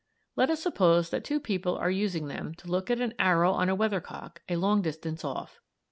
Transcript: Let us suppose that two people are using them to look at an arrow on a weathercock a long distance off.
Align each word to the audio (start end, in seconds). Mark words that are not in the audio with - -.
Let 0.35 0.49
us 0.49 0.59
suppose 0.63 1.11
that 1.11 1.23
two 1.23 1.39
people 1.39 1.75
are 1.75 1.91
using 1.91 2.25
them 2.25 2.55
to 2.55 2.67
look 2.67 2.89
at 2.89 2.99
an 2.99 3.13
arrow 3.19 3.51
on 3.51 3.69
a 3.69 3.75
weathercock 3.75 4.41
a 4.49 4.55
long 4.55 4.81
distance 4.81 5.23
off. 5.23 5.59